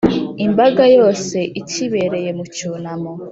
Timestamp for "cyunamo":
2.55-3.11